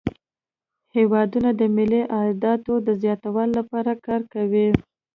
[0.95, 4.67] هیوادونه د ملي عایداتو د زیاتوالي لپاره کار کوي